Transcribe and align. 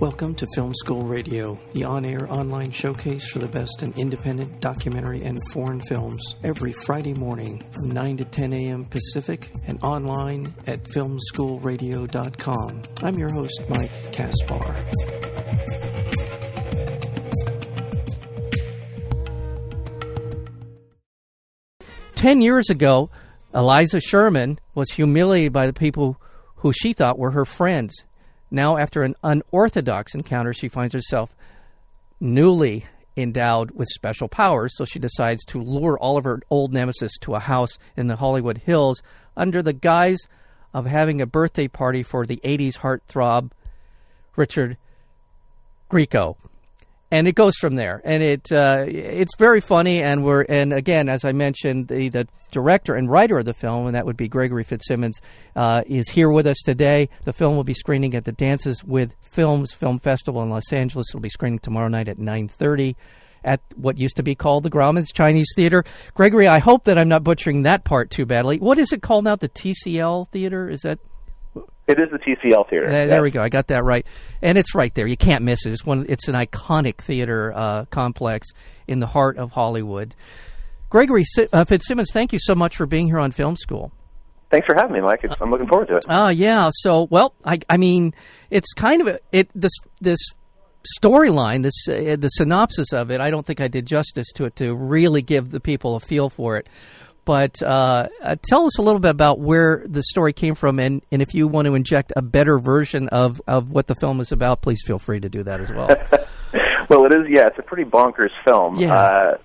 Welcome 0.00 0.34
to 0.36 0.46
Film 0.54 0.72
School 0.76 1.02
Radio, 1.02 1.58
the 1.74 1.84
on 1.84 2.06
air 2.06 2.26
online 2.32 2.70
showcase 2.70 3.28
for 3.28 3.38
the 3.38 3.46
best 3.46 3.82
in 3.82 3.92
independent 3.98 4.58
documentary 4.58 5.22
and 5.24 5.36
foreign 5.52 5.82
films, 5.82 6.36
every 6.42 6.72
Friday 6.72 7.12
morning 7.12 7.62
from 7.70 7.90
9 7.90 8.16
to 8.16 8.24
10 8.24 8.54
a.m. 8.54 8.86
Pacific 8.86 9.52
and 9.66 9.78
online 9.82 10.54
at 10.66 10.82
filmschoolradio.com. 10.84 12.82
I'm 13.02 13.18
your 13.18 13.30
host, 13.30 13.60
Mike 13.68 13.90
Kaspar. 14.10 14.74
Ten 22.14 22.40
years 22.40 22.70
ago, 22.70 23.10
Eliza 23.54 24.00
Sherman 24.00 24.58
was 24.74 24.92
humiliated 24.92 25.52
by 25.52 25.66
the 25.66 25.74
people 25.74 26.18
who 26.56 26.72
she 26.72 26.94
thought 26.94 27.18
were 27.18 27.32
her 27.32 27.44
friends 27.44 28.06
now, 28.50 28.76
after 28.76 29.02
an 29.02 29.14
unorthodox 29.22 30.14
encounter, 30.14 30.52
she 30.52 30.68
finds 30.68 30.94
herself 30.94 31.34
newly 32.18 32.84
endowed 33.16 33.70
with 33.72 33.88
special 33.88 34.28
powers, 34.28 34.76
so 34.76 34.84
she 34.84 34.98
decides 34.98 35.44
to 35.46 35.62
lure 35.62 35.98
all 35.98 36.16
of 36.16 36.24
her 36.24 36.40
old 36.50 36.72
nemesis 36.72 37.16
to 37.18 37.34
a 37.34 37.40
house 37.40 37.78
in 37.96 38.08
the 38.08 38.16
Hollywood 38.16 38.58
Hills 38.58 39.02
under 39.36 39.62
the 39.62 39.72
guise 39.72 40.18
of 40.74 40.86
having 40.86 41.20
a 41.20 41.26
birthday 41.26 41.68
party 41.68 42.02
for 42.02 42.26
the 42.26 42.40
80s 42.44 42.78
heartthrob 42.78 43.50
Richard 44.36 44.76
Grieco 45.90 46.36
and 47.10 47.26
it 47.26 47.34
goes 47.34 47.56
from 47.56 47.74
there. 47.74 48.00
And 48.04 48.22
it 48.22 48.52
uh, 48.52 48.84
it's 48.86 49.34
very 49.36 49.60
funny. 49.60 50.02
And 50.02 50.24
we're 50.24 50.42
and 50.42 50.72
again, 50.72 51.08
as 51.08 51.24
I 51.24 51.32
mentioned, 51.32 51.88
the 51.88 52.08
the 52.08 52.28
director 52.50 52.94
and 52.94 53.10
writer 53.10 53.38
of 53.38 53.44
the 53.44 53.54
film, 53.54 53.86
and 53.86 53.94
that 53.94 54.06
would 54.06 54.16
be 54.16 54.28
Gregory 54.28 54.64
Fitzsimmons, 54.64 55.20
uh, 55.56 55.82
is 55.86 56.08
here 56.08 56.30
with 56.30 56.46
us 56.46 56.58
today. 56.64 57.08
The 57.24 57.32
film 57.32 57.56
will 57.56 57.64
be 57.64 57.74
screening 57.74 58.14
at 58.14 58.24
the 58.24 58.32
Dances 58.32 58.84
with 58.84 59.14
Films 59.20 59.72
Film 59.72 59.98
Festival 59.98 60.42
in 60.42 60.50
Los 60.50 60.72
Angeles. 60.72 61.06
It'll 61.10 61.20
be 61.20 61.28
screening 61.28 61.58
tomorrow 61.58 61.88
night 61.88 62.08
at 62.08 62.18
nine 62.18 62.48
thirty. 62.48 62.96
At 63.42 63.62
what 63.74 63.96
used 63.96 64.16
to 64.16 64.22
be 64.22 64.34
called 64.34 64.64
the 64.64 64.70
Grauman's 64.70 65.10
Chinese 65.12 65.48
Theater. 65.56 65.82
Gregory, 66.12 66.46
I 66.46 66.58
hope 66.58 66.84
that 66.84 66.98
I'm 66.98 67.08
not 67.08 67.24
butchering 67.24 67.62
that 67.62 67.84
part 67.84 68.10
too 68.10 68.26
badly. 68.26 68.58
What 68.58 68.78
is 68.78 68.92
it 68.92 69.00
called 69.00 69.24
now? 69.24 69.34
The 69.34 69.48
TCL 69.48 70.28
Theater? 70.28 70.68
Is 70.68 70.82
that 70.82 70.98
it 71.90 71.98
is 72.00 72.10
the 72.10 72.18
TCL 72.18 72.68
theater. 72.70 72.88
There, 72.88 73.06
there, 73.06 73.22
we 73.22 73.30
go. 73.30 73.42
I 73.42 73.48
got 73.48 73.66
that 73.68 73.84
right, 73.84 74.06
and 74.40 74.56
it's 74.56 74.74
right 74.74 74.94
there. 74.94 75.06
You 75.06 75.16
can't 75.16 75.44
miss 75.44 75.66
it. 75.66 75.72
It's 75.72 75.84
one. 75.84 76.06
It's 76.08 76.28
an 76.28 76.34
iconic 76.34 76.98
theater 76.98 77.52
uh, 77.54 77.84
complex 77.86 78.48
in 78.86 79.00
the 79.00 79.06
heart 79.06 79.36
of 79.36 79.50
Hollywood. 79.52 80.14
Gregory 80.90 81.24
uh, 81.52 81.64
Fitzsimmons, 81.64 82.10
thank 82.12 82.32
you 82.32 82.38
so 82.40 82.54
much 82.54 82.76
for 82.76 82.84
being 82.84 83.06
here 83.06 83.20
on 83.20 83.30
Film 83.30 83.56
School. 83.56 83.92
Thanks 84.50 84.66
for 84.66 84.74
having 84.74 84.92
me, 84.92 85.00
Mike. 85.00 85.24
I'm 85.40 85.50
looking 85.50 85.68
forward 85.68 85.86
to 85.88 85.96
it. 85.96 86.04
Oh 86.08 86.24
uh, 86.24 86.28
yeah. 86.30 86.70
So 86.72 87.06
well, 87.08 87.34
I 87.44 87.60
I 87.68 87.76
mean, 87.76 88.14
it's 88.50 88.72
kind 88.72 89.00
of 89.00 89.06
a, 89.06 89.20
it 89.30 89.48
this 89.54 89.72
this 90.00 90.18
storyline, 91.00 91.62
this 91.62 91.88
uh, 91.88 92.16
the 92.18 92.28
synopsis 92.28 92.92
of 92.92 93.12
it. 93.12 93.20
I 93.20 93.30
don't 93.30 93.46
think 93.46 93.60
I 93.60 93.68
did 93.68 93.86
justice 93.86 94.26
to 94.34 94.46
it 94.46 94.56
to 94.56 94.74
really 94.74 95.22
give 95.22 95.52
the 95.52 95.60
people 95.60 95.94
a 95.94 96.00
feel 96.00 96.28
for 96.28 96.56
it. 96.56 96.68
But 97.24 97.62
uh, 97.62 98.08
uh, 98.22 98.36
tell 98.42 98.66
us 98.66 98.78
a 98.78 98.82
little 98.82 99.00
bit 99.00 99.10
about 99.10 99.38
where 99.38 99.84
the 99.86 100.02
story 100.02 100.32
came 100.32 100.54
from, 100.54 100.78
and, 100.78 101.02
and 101.12 101.22
if 101.22 101.34
you 101.34 101.46
want 101.48 101.66
to 101.66 101.74
inject 101.74 102.12
a 102.16 102.22
better 102.22 102.58
version 102.58 103.08
of, 103.08 103.40
of 103.46 103.70
what 103.70 103.86
the 103.86 103.94
film 103.94 104.20
is 104.20 104.32
about, 104.32 104.62
please 104.62 104.82
feel 104.84 104.98
free 104.98 105.20
to 105.20 105.28
do 105.28 105.42
that 105.42 105.60
as 105.60 105.70
well. 105.70 105.88
well, 106.88 107.04
it 107.06 107.12
is, 107.12 107.28
yeah, 107.28 107.46
it's 107.46 107.58
a 107.58 107.62
pretty 107.62 107.84
bonkers 107.84 108.30
film. 108.44 108.78
Yeah. 108.78 108.94
Uh, 108.94 109.38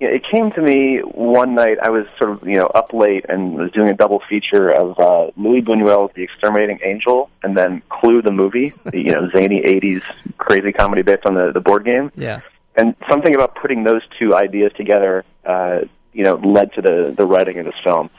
it 0.00 0.22
came 0.30 0.52
to 0.52 0.62
me 0.62 0.98
one 1.00 1.56
night. 1.56 1.78
I 1.82 1.90
was 1.90 2.06
sort 2.18 2.30
of, 2.30 2.48
you 2.48 2.54
know, 2.54 2.66
up 2.66 2.92
late 2.92 3.24
and 3.28 3.54
was 3.54 3.72
doing 3.72 3.88
a 3.88 3.94
double 3.94 4.22
feature 4.28 4.68
of 4.70 4.98
uh, 4.98 5.30
Luis 5.36 5.64
Buñuel's 5.64 6.12
The 6.14 6.22
Exterminating 6.22 6.78
Angel 6.84 7.30
and 7.42 7.56
then 7.56 7.82
Clue 7.88 8.22
the 8.22 8.30
movie, 8.30 8.72
the 8.84 8.98
you 8.98 9.10
know 9.10 9.28
zany 9.30 9.60
'80s 9.60 10.02
crazy 10.38 10.72
comedy 10.72 11.02
based 11.02 11.26
on 11.26 11.34
the 11.34 11.50
the 11.52 11.60
board 11.60 11.84
game. 11.84 12.12
Yeah. 12.16 12.40
And 12.76 12.94
something 13.10 13.34
about 13.34 13.56
putting 13.56 13.82
those 13.82 14.02
two 14.20 14.36
ideas 14.36 14.70
together 14.76 15.24
uh, 15.44 15.80
you 16.18 16.24
know 16.24 16.34
led 16.34 16.72
to 16.74 16.82
the 16.82 17.14
the 17.16 17.24
writing 17.24 17.58
of 17.60 17.64
this 17.64 17.80
film. 17.84 18.10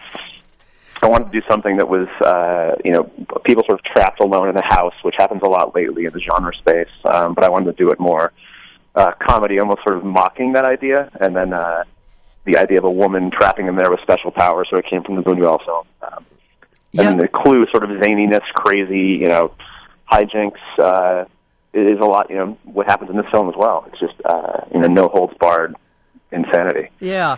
I 1.01 1.07
wanted 1.07 1.31
to 1.31 1.39
do 1.39 1.47
something 1.47 1.77
that 1.77 1.87
was, 1.87 2.09
uh, 2.19 2.75
you 2.83 2.91
know, 2.91 3.03
people 3.45 3.63
sort 3.65 3.79
of 3.79 3.85
trapped 3.85 4.19
alone 4.19 4.49
in 4.49 4.57
a 4.57 4.65
house, 4.65 4.95
which 5.01 5.15
happens 5.17 5.41
a 5.43 5.47
lot 5.47 5.73
lately 5.73 6.03
in 6.03 6.11
the 6.11 6.19
genre 6.19 6.53
space. 6.53 6.89
Um, 7.05 7.33
but 7.33 7.45
I 7.45 7.49
wanted 7.49 7.77
to 7.77 7.83
do 7.83 7.91
it 7.91 8.01
more 8.01 8.33
uh, 8.95 9.13
comedy, 9.13 9.59
almost 9.59 9.81
sort 9.83 9.95
of 9.95 10.03
mocking 10.03 10.53
that 10.53 10.65
idea, 10.65 11.09
and 11.21 11.33
then 11.33 11.53
uh, 11.53 11.85
the 12.43 12.57
idea 12.57 12.79
of 12.79 12.83
a 12.83 12.91
woman 12.91 13.31
trapping 13.31 13.65
them 13.65 13.77
there 13.77 13.89
with 13.89 14.01
special 14.01 14.31
powers. 14.31 14.67
So 14.69 14.77
it 14.77 14.87
came 14.87 15.03
from 15.03 15.15
the 15.15 15.23
Buñuel 15.23 15.63
film. 15.63 15.87
Um, 16.01 16.25
yeah. 16.91 17.11
And 17.11 17.19
the 17.19 17.29
clue, 17.29 17.65
sort 17.71 17.83
of 17.83 17.91
zaniness, 17.91 18.43
crazy, 18.53 19.19
you 19.21 19.27
know, 19.27 19.53
hijinks. 20.11 20.59
Uh, 20.77 21.25
is 21.71 21.99
a 21.99 22.05
lot, 22.05 22.29
you 22.29 22.35
know, 22.35 22.57
what 22.63 22.87
happens 22.87 23.09
in 23.11 23.15
this 23.15 23.27
film 23.31 23.47
as 23.47 23.55
well. 23.55 23.85
It's 23.87 23.99
just, 23.99 24.15
uh, 24.25 24.61
you 24.73 24.79
know, 24.79 24.87
no 24.87 25.07
holds 25.07 25.37
barred 25.37 25.75
insanity. 26.31 26.89
Yeah. 26.99 27.37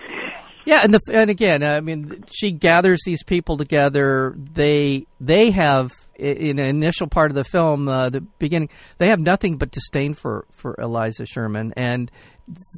Yeah, 0.65 0.81
and 0.83 0.93
the, 0.93 0.99
and 1.11 1.29
again, 1.29 1.63
I 1.63 1.81
mean, 1.81 2.23
she 2.31 2.51
gathers 2.51 3.01
these 3.05 3.23
people 3.23 3.57
together. 3.57 4.35
They 4.37 5.07
they 5.19 5.51
have 5.51 5.91
in 6.15 6.59
an 6.59 6.67
initial 6.67 7.07
part 7.07 7.31
of 7.31 7.35
the 7.35 7.43
film, 7.43 7.87
uh, 7.87 8.09
the 8.09 8.21
beginning, 8.21 8.69
they 8.99 9.07
have 9.07 9.19
nothing 9.19 9.57
but 9.57 9.71
disdain 9.71 10.13
for 10.13 10.45
for 10.55 10.75
Eliza 10.79 11.25
Sherman, 11.25 11.73
and 11.75 12.11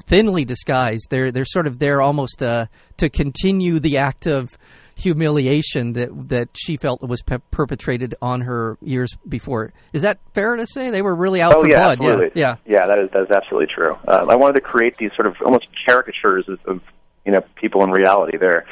thinly 0.05 0.45
disguised, 0.45 1.07
they're 1.09 1.31
they're 1.31 1.45
sort 1.45 1.67
of 1.67 1.79
there 1.79 2.01
almost 2.01 2.41
uh, 2.41 2.67
to 2.97 3.09
continue 3.09 3.79
the 3.79 3.97
act 3.97 4.27
of 4.27 4.49
humiliation 4.95 5.93
that 5.93 6.09
that 6.29 6.49
she 6.55 6.77
felt 6.77 7.01
was 7.01 7.21
pe- 7.23 7.39
perpetrated 7.51 8.15
on 8.21 8.41
her 8.41 8.77
years 8.81 9.09
before. 9.27 9.73
Is 9.91 10.03
that 10.03 10.19
fair 10.33 10.55
to 10.55 10.67
say? 10.67 10.91
They 10.91 11.01
were 11.01 11.15
really 11.15 11.41
out 11.41 11.55
oh, 11.55 11.61
for 11.61 11.69
yeah, 11.69 11.95
blood. 11.95 12.01
Absolutely. 12.01 12.41
Yeah, 12.41 12.57
yeah, 12.65 12.79
yeah. 12.79 12.87
That 12.87 12.99
is 12.99 13.09
that 13.11 13.23
is 13.23 13.31
absolutely 13.31 13.73
true. 13.73 13.97
Um, 14.07 14.29
I 14.29 14.35
wanted 14.35 14.53
to 14.53 14.61
create 14.61 14.97
these 14.97 15.11
sort 15.15 15.27
of 15.27 15.35
almost 15.43 15.67
caricatures 15.85 16.47
of, 16.47 16.59
of 16.65 16.81
you 17.25 17.31
know 17.31 17.41
people 17.55 17.83
in 17.83 17.91
reality. 17.91 18.37
They're 18.37 18.65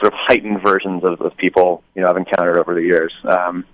sort 0.00 0.12
of 0.12 0.18
heightened 0.26 0.62
versions 0.62 1.02
of, 1.04 1.20
of 1.20 1.36
people 1.36 1.82
you 1.94 2.02
know 2.02 2.08
I've 2.08 2.16
encountered 2.16 2.58
over 2.58 2.74
the 2.74 2.82
years. 2.82 3.12
Um, 3.24 3.64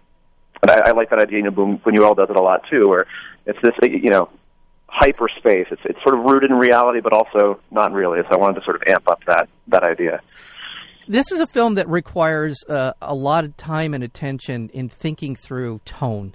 but 0.60 0.70
I, 0.70 0.90
I 0.90 0.92
like 0.92 1.10
that 1.10 1.18
idea. 1.18 1.38
You 1.38 1.44
know, 1.44 1.50
Buñuel 1.50 2.16
does 2.16 2.30
it 2.30 2.36
a 2.36 2.42
lot 2.42 2.62
too, 2.70 2.88
where 2.88 3.06
it's 3.46 3.58
this 3.62 3.74
you 3.82 4.10
know 4.10 4.30
hyperspace. 4.86 5.66
It's 5.70 5.82
it's 5.84 6.02
sort 6.02 6.18
of 6.18 6.24
rooted 6.24 6.50
in 6.50 6.56
reality, 6.56 7.00
but 7.00 7.12
also 7.12 7.60
not 7.70 7.92
really. 7.92 8.20
So 8.22 8.36
I 8.36 8.38
wanted 8.38 8.60
to 8.60 8.64
sort 8.64 8.76
of 8.76 8.82
amp 8.86 9.08
up 9.08 9.20
that 9.26 9.48
that 9.68 9.82
idea. 9.82 10.20
This 11.06 11.30
is 11.30 11.40
a 11.40 11.46
film 11.46 11.74
that 11.74 11.86
requires 11.88 12.64
uh, 12.68 12.92
a 13.02 13.14
lot 13.14 13.44
of 13.44 13.56
time 13.58 13.92
and 13.92 14.02
attention 14.02 14.70
in 14.70 14.88
thinking 14.88 15.36
through 15.36 15.82
tone. 15.84 16.34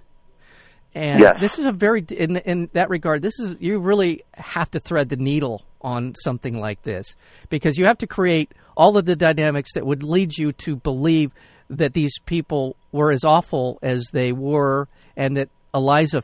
And 0.94 1.20
yes. 1.20 1.38
this 1.40 1.58
is 1.58 1.66
a 1.66 1.72
very 1.72 2.06
in 2.10 2.38
in 2.38 2.70
that 2.74 2.90
regard. 2.90 3.22
This 3.22 3.40
is 3.40 3.56
you 3.60 3.80
really 3.80 4.24
have 4.34 4.70
to 4.72 4.80
thread 4.80 5.10
the 5.10 5.18
needle 5.18 5.64
on 5.82 6.16
something 6.24 6.58
like 6.58 6.84
this. 6.84 7.16
Because 7.50 7.78
you 7.78 7.86
have 7.86 7.98
to 8.00 8.08
create 8.08 8.54
all 8.76 8.98
of 8.98 9.06
the 9.06 9.16
dynamics 9.16 9.74
that 9.74 9.86
would 9.86 10.04
lead 10.04 10.38
you 10.38 10.52
to 10.54 10.76
believe 10.76 11.32
that 11.70 11.94
these 11.94 12.18
people 12.26 12.76
were 12.92 13.12
as 13.12 13.24
awful 13.24 13.80
as 13.82 14.06
they 14.12 14.32
were 14.32 14.88
and 15.16 15.38
that 15.38 15.50
Eliza 15.74 16.24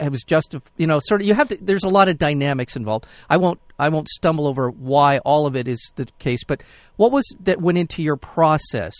was 0.00 0.22
just 0.22 0.56
you 0.76 0.86
know 0.86 1.00
sort 1.00 1.20
of 1.20 1.26
you 1.26 1.34
have 1.34 1.48
to 1.48 1.58
there's 1.60 1.82
a 1.84 1.88
lot 1.88 2.08
of 2.08 2.18
dynamics 2.18 2.76
involved. 2.76 3.06
I 3.28 3.36
won't 3.36 3.60
i 3.78 3.88
won't 3.88 4.08
stumble 4.08 4.46
over 4.46 4.70
why 4.70 5.18
all 5.18 5.46
of 5.46 5.56
it 5.56 5.66
is 5.66 5.92
the 5.96 6.06
case 6.18 6.44
but 6.44 6.62
what 6.96 7.10
was 7.10 7.24
that 7.40 7.60
went 7.60 7.78
into 7.78 8.02
your 8.02 8.16
process 8.16 8.94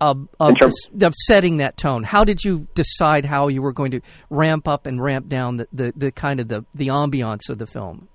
of, 0.00 0.28
of, 0.40 0.56
of, 1.00 1.14
setting 1.14 1.58
that 1.58 1.76
tone? 1.76 2.02
How 2.02 2.24
did 2.24 2.42
you 2.42 2.66
decide 2.74 3.24
how 3.24 3.46
you 3.46 3.62
were 3.62 3.72
going 3.72 3.92
to 3.92 4.00
ramp 4.30 4.66
up 4.66 4.84
and 4.84 5.00
ramp 5.00 5.28
down 5.28 5.58
the, 5.58 5.68
the, 5.72 5.92
the 5.94 6.10
kind 6.10 6.40
of 6.40 6.48
the, 6.48 6.64
the 6.74 6.88
ambiance 6.88 7.48
of 7.48 7.58
the 7.58 7.68
film 7.68 8.08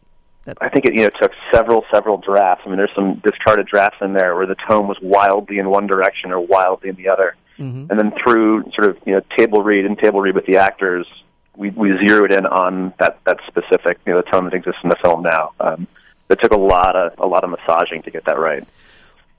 that 0.48 0.58
I 0.62 0.70
think 0.70 0.86
it 0.86 0.96
you 0.96 1.04
know 1.04 1.10
took 1.22 1.34
several 1.54 1.86
several 1.94 2.18
drafts. 2.18 2.64
I 2.66 2.70
mean, 2.70 2.78
there's 2.78 2.96
some 2.96 3.16
discarded 3.24 3.68
drafts 3.68 3.98
in 4.02 4.14
there 4.14 4.34
where 4.34 4.48
the 4.48 4.56
tone 4.68 4.88
was 4.88 4.98
wildly 5.02 5.60
in 5.60 5.70
one 5.70 5.88
direction 5.88 6.32
or 6.32 6.40
wildly 6.40 6.90
in 6.90 6.96
the 6.96 7.10
other, 7.10 7.36
mm-hmm. 7.60 7.92
and 7.92 8.00
then 8.00 8.12
through 8.24 8.64
sort 8.74 8.90
of 8.90 8.98
you 9.06 9.14
know 9.14 9.22
table 9.38 9.62
read 9.62 9.86
and 9.86 10.00
table 10.00 10.22
read 10.22 10.36
with 10.36 10.46
the 10.46 10.58
actors, 10.58 11.06
we 11.56 11.70
we 11.72 11.92
zeroed 12.04 12.32
in 12.32 12.46
on 12.46 12.94
that 12.98 13.20
that 13.26 13.38
specific 13.46 14.00
you 14.06 14.14
know 14.14 14.22
the 14.22 14.32
tone 14.32 14.46
that 14.46 14.54
exists 14.54 14.80
in 14.84 14.90
the 14.90 14.98
film 15.04 15.22
now. 15.22 15.52
Um, 15.60 15.86
it 16.30 16.40
took 16.42 16.54
a 16.54 16.58
lot 16.58 16.96
of 16.96 17.14
a 17.20 17.28
lot 17.28 17.44
of 17.44 17.50
massaging 17.50 18.02
to 18.04 18.12
get 18.12 18.26
that 18.26 18.40
right. 18.40 18.66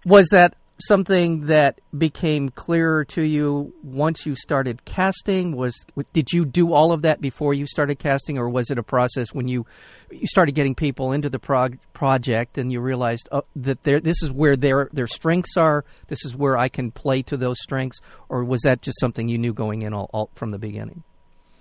Was 0.05 0.28
that 0.28 0.55
something 0.80 1.46
that 1.46 1.80
became 1.96 2.48
clearer 2.50 3.04
to 3.06 3.22
you 3.22 3.72
once 3.82 4.25
you 4.26 4.34
started 4.34 4.84
casting? 4.84 5.56
Was 5.56 5.75
did 6.12 6.32
you 6.32 6.44
do 6.44 6.72
all 6.72 6.92
of 6.92 7.02
that 7.02 7.20
before 7.20 7.54
you 7.54 7.66
started 7.66 7.98
casting, 7.98 8.38
or 8.38 8.48
was 8.48 8.70
it 8.70 8.78
a 8.78 8.82
process 8.82 9.32
when 9.32 9.48
you 9.48 9.66
you 10.10 10.26
started 10.26 10.52
getting 10.52 10.75
people 10.75 11.12
into 11.12 11.28
the 11.28 11.38
prog- 11.38 11.78
project 11.92 12.58
and 12.58 12.72
you 12.72 12.80
realized 12.80 13.28
uh, 13.32 13.42
that 13.56 13.82
this 13.82 14.22
is 14.22 14.30
where 14.32 14.56
their 14.56 14.88
their 14.92 15.06
strengths 15.06 15.56
are, 15.56 15.84
this 16.08 16.25
is 16.25 16.36
where 16.36 16.56
I 16.56 16.69
can 16.69 16.90
play 16.90 17.22
to 17.22 17.36
those 17.36 17.60
strengths, 17.60 17.98
or 18.28 18.44
was 18.44 18.60
that 18.62 18.82
just 18.82 19.00
something 19.00 19.28
you 19.28 19.38
knew 19.38 19.52
going 19.52 19.82
in 19.82 19.92
all, 19.92 20.08
all 20.12 20.31
from 20.34 20.50
the 20.50 20.58
beginning? 20.58 21.02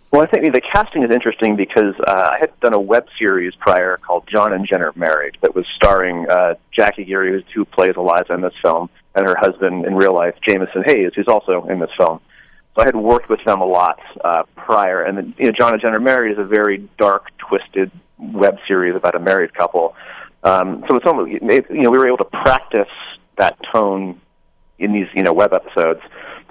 Well, 0.10 0.22
I 0.22 0.26
think 0.26 0.54
the 0.54 0.62
casting 0.62 1.04
is 1.04 1.12
interesting 1.12 1.58
because 1.58 1.94
uh, 2.08 2.30
I 2.34 2.38
had 2.40 2.58
done 2.62 2.74
a 2.74 2.80
web 2.80 3.08
series 3.20 3.54
prior 3.56 3.98
called 3.98 4.24
John 4.26 4.54
and 4.54 4.66
Jen 4.66 4.82
Are 4.82 4.94
Married 4.96 5.38
that 5.42 5.54
was 5.54 5.66
starring 5.76 6.30
uh, 6.30 6.56
Jackie 6.72 7.04
Geary, 7.04 7.46
who 7.54 7.66
plays 7.66 7.94
Eliza 7.98 8.34
in 8.34 8.42
this 8.42 8.54
film, 8.62 8.90
and 9.16 9.28
her 9.28 9.36
husband 9.38 9.86
in 9.86 9.96
real 9.96 10.14
life, 10.14 10.36
Jameson 10.48 10.84
Hayes, 10.86 11.12
who's 11.14 11.28
also 11.28 11.66
in 11.66 11.80
this 11.80 11.90
film. 11.98 12.22
So 12.76 12.84
I 12.84 12.86
had 12.86 12.96
worked 12.96 13.28
with 13.28 13.44
them 13.44 13.60
a 13.60 13.66
lot 13.66 14.00
uh, 14.24 14.44
prior, 14.56 15.04
and 15.04 15.18
then, 15.18 15.34
you 15.38 15.48
know, 15.48 15.52
John 15.52 15.74
and 15.74 15.82
Jen 15.82 15.94
are 15.94 16.00
married 16.00 16.32
is 16.32 16.38
a 16.38 16.46
very 16.46 16.90
dark, 16.98 17.26
twisted 17.38 17.92
web 18.18 18.60
series 18.66 18.96
about 18.96 19.16
a 19.16 19.20
married 19.20 19.54
couple. 19.54 19.94
Um, 20.44 20.86
so 20.88 20.96
it's 20.96 21.06
almost, 21.06 21.32
you 21.32 21.42
know, 21.42 21.90
we 21.90 21.98
were 21.98 22.08
able 22.08 22.18
to 22.18 22.26
practice 22.26 22.88
that 23.38 23.58
tone 23.74 24.22
in 24.80 24.94
these, 24.94 25.08
you 25.14 25.24
know, 25.24 25.34
web 25.34 25.54
episodes. 25.54 26.00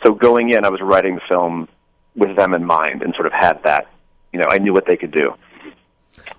So 0.04 0.12
going 0.12 0.50
in, 0.50 0.66
I 0.66 0.68
was 0.68 0.82
writing 0.82 1.14
the 1.14 1.22
film 1.26 1.68
with 2.16 2.36
them 2.36 2.54
in 2.54 2.64
mind, 2.64 3.02
and 3.02 3.14
sort 3.14 3.26
of 3.26 3.32
had 3.32 3.62
that, 3.64 3.86
you 4.32 4.40
know, 4.40 4.46
I 4.48 4.58
knew 4.58 4.72
what 4.72 4.86
they 4.86 4.96
could 4.96 5.12
do. 5.12 5.34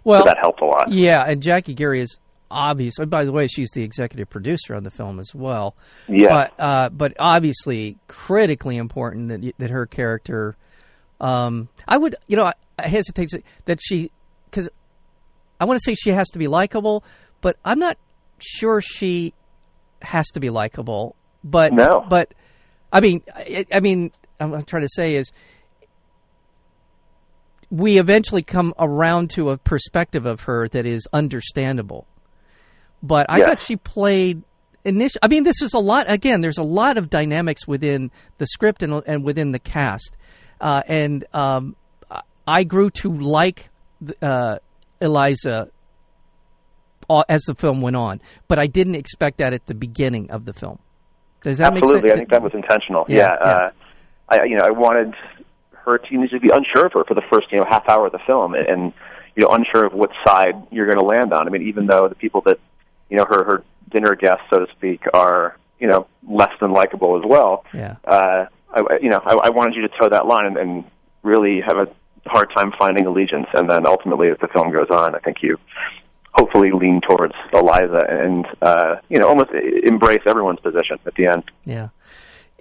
Well, 0.03 0.21
so 0.21 0.25
that 0.25 0.37
helped 0.39 0.61
a 0.61 0.65
lot. 0.65 0.91
Yeah, 0.91 1.23
and 1.23 1.41
Jackie 1.41 1.73
Geary 1.73 2.01
is 2.01 2.17
obvious. 2.49 2.95
By 3.07 3.25
the 3.25 3.31
way, 3.31 3.47
she's 3.47 3.69
the 3.71 3.83
executive 3.83 4.29
producer 4.29 4.73
on 4.75 4.83
the 4.83 4.89
film 4.89 5.19
as 5.19 5.33
well. 5.35 5.75
Yeah. 6.07 6.29
But 6.29 6.53
uh, 6.59 6.89
but 6.89 7.13
obviously 7.19 7.97
critically 8.07 8.77
important 8.77 9.29
that 9.29 9.53
that 9.59 9.69
her 9.69 9.85
character. 9.85 10.55
Um, 11.19 11.69
I 11.87 11.97
would 11.97 12.15
you 12.27 12.37
know 12.37 12.45
I, 12.45 12.53
I 12.77 12.87
hesitate 12.87 13.29
to, 13.29 13.41
that 13.65 13.79
she 13.81 14.11
because 14.49 14.69
I 15.59 15.65
want 15.65 15.79
to 15.79 15.83
say 15.83 15.95
she 15.95 16.11
has 16.11 16.29
to 16.29 16.39
be 16.39 16.47
likable, 16.47 17.03
but 17.41 17.57
I'm 17.65 17.79
not 17.79 17.97
sure 18.39 18.81
she 18.81 19.33
has 20.01 20.27
to 20.29 20.39
be 20.39 20.49
likable. 20.49 21.15
But 21.43 21.73
No. 21.73 22.05
but 22.07 22.33
I 22.93 22.99
mean 23.01 23.23
I, 23.35 23.65
I 23.71 23.79
mean 23.79 24.11
I'm, 24.39 24.53
I'm 24.53 24.63
trying 24.63 24.83
to 24.83 24.89
say 24.93 25.15
is 25.15 25.31
we 27.69 27.97
eventually 27.97 28.43
come 28.43 28.73
around 28.79 29.29
to 29.31 29.49
a 29.49 29.57
perspective 29.57 30.25
of 30.25 30.41
her 30.41 30.67
that 30.69 30.85
is 30.85 31.07
understandable. 31.11 32.07
But 33.03 33.27
I 33.29 33.41
thought 33.41 33.59
she 33.59 33.75
played 33.75 34.41
initial. 34.83 35.19
I 35.21 35.27
mean, 35.27 35.43
this 35.43 35.61
is 35.61 35.73
a 35.73 35.79
lot. 35.79 36.09
Again, 36.09 36.41
there's 36.41 36.57
a 36.57 36.63
lot 36.63 36.97
of 36.97 37.09
dynamics 37.09 37.67
within 37.67 38.09
the 38.37 38.47
script 38.47 38.81
and, 38.81 39.03
and 39.05 39.23
within 39.23 39.51
the 39.51 39.59
cast, 39.59 40.15
uh, 40.59 40.81
and 40.87 41.25
um, 41.33 41.75
I 42.47 42.63
grew 42.63 42.89
to 42.91 43.13
like 43.13 43.69
uh, 44.21 44.59
Eliza 45.01 45.69
uh, 47.09 47.23
as 47.29 47.43
the 47.43 47.55
film 47.55 47.81
went 47.81 47.95
on. 47.95 48.21
But 48.47 48.59
I 48.59 48.67
didn't 48.67 48.95
expect 48.95 49.37
that 49.37 49.53
at 49.53 49.65
the 49.65 49.75
beginning 49.75 50.31
of 50.31 50.45
the 50.45 50.53
film. 50.53 50.79
Does 51.41 51.59
that 51.59 51.73
Absolutely, 51.73 52.01
make 52.01 52.01
sense? 52.01 52.13
I 52.13 52.17
think 52.17 52.29
that 52.29 52.41
was 52.41 52.53
intentional. 52.53 53.05
Yeah, 53.07 53.15
Yeah, 53.15 53.37
yeah. 53.39 53.51
Uh, 53.51 53.69
I 54.29 54.43
you 54.45 54.57
know 54.57 54.65
I 54.65 54.71
wanted 54.71 55.13
her 55.87 55.99
know, 56.11 56.27
to 56.27 56.39
be 56.39 56.49
unsure 56.53 56.85
of 56.87 56.93
her 56.93 57.03
for 57.05 57.13
the 57.13 57.23
first 57.31 57.51
you 57.51 57.57
know 57.57 57.65
half 57.69 57.87
hour 57.89 58.05
of 58.07 58.11
the 58.11 58.19
film, 58.27 58.53
and, 58.53 58.67
and 58.67 58.93
you 59.35 59.43
know 59.43 59.49
unsure 59.53 59.85
of 59.85 59.93
what 59.93 60.11
side 60.25 60.55
you're 60.71 60.85
going 60.85 60.97
to 60.99 61.05
land 61.05 61.33
on. 61.33 61.47
I 61.47 61.49
mean, 61.49 61.67
even 61.67 61.87
though 61.87 62.07
the 62.07 62.15
people 62.15 62.41
that 62.41 62.59
you 63.09 63.17
know 63.17 63.25
her 63.27 63.43
her 63.43 63.63
dinner 63.89 64.15
guests, 64.15 64.43
so 64.49 64.59
to 64.59 64.67
speak, 64.73 65.01
are 65.13 65.57
you 65.79 65.87
know 65.87 66.07
less 66.27 66.51
than 66.59 66.71
likable 66.71 67.17
as 67.17 67.23
well. 67.25 67.63
Yeah. 67.73 67.95
Uh, 68.05 68.45
I, 68.73 68.79
I- 68.81 68.99
you 69.01 69.09
know, 69.09 69.21
I, 69.25 69.33
I 69.47 69.49
wanted 69.49 69.75
you 69.75 69.81
to 69.87 69.89
toe 69.97 70.09
that 70.09 70.25
line 70.27 70.45
and, 70.45 70.57
and 70.57 70.83
really 71.23 71.61
have 71.65 71.77
a 71.77 71.87
hard 72.29 72.49
time 72.55 72.73
finding 72.77 73.05
allegiance, 73.05 73.47
and 73.53 73.69
then 73.69 73.85
ultimately, 73.87 74.27
as 74.29 74.37
the 74.41 74.47
film 74.49 74.71
goes 74.71 74.89
on, 74.89 75.15
I 75.15 75.19
think 75.19 75.37
you 75.41 75.57
hopefully 76.33 76.71
lean 76.71 77.01
towards 77.01 77.33
Eliza 77.53 78.05
and 78.09 78.45
uh, 78.61 78.95
you 79.09 79.17
know 79.19 79.27
almost 79.27 79.51
embrace 79.83 80.21
everyone's 80.27 80.59
position 80.59 80.97
at 81.05 81.15
the 81.15 81.27
end. 81.27 81.43
Yeah. 81.63 81.89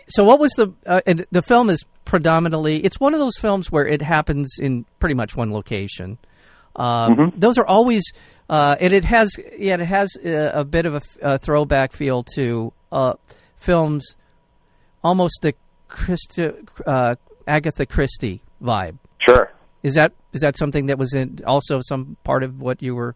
So 0.09 0.23
what 0.25 0.39
was 0.39 0.53
the 0.53 0.73
uh, 0.87 1.01
and 1.07 1.27
the 1.33 1.43
film 1.43 1.69
is 1.69 1.85
predominantly 2.07 2.83
it's 2.83 2.99
one 2.99 3.13
of 3.13 3.21
those 3.21 3.37
films 3.37 3.71
where 3.71 3.87
it 3.87 4.01
happens 4.01 4.57
in 4.59 4.87
pretty 4.99 5.15
much 5.15 5.37
one 5.37 5.53
location. 5.53 6.17
Um, 6.75 7.33
Those 7.37 7.59
are 7.59 7.67
always 7.67 8.03
uh, 8.49 8.77
and 8.81 8.93
it 8.93 9.05
has 9.05 9.31
yeah 9.59 9.75
it 9.75 9.81
has 9.81 10.17
a, 10.25 10.61
a 10.61 10.65
bit 10.65 10.87
of 10.87 11.05
a 11.21 11.39
throwback 11.39 11.93
feel 11.93 12.23
to 12.35 12.73
uh, 12.93 13.15
films, 13.57 14.17
almost 15.03 15.41
the 15.43 15.55
Christi, 15.89 16.51
uh, 16.87 17.17
Agatha 17.47 17.87
Christie 17.87 18.41
vibe. 18.63 18.99
Sure. 19.19 19.53
Is 19.83 19.95
that 19.95 20.13
is 20.33 20.41
that 20.41 20.57
something 20.57 20.87
that 20.87 20.99
was 20.99 21.15
in 21.15 21.41
also 21.47 21.81
some 21.81 22.17
part 22.25 22.43
of 22.43 22.61
what 22.61 22.83
you 22.83 22.95
were 22.95 23.15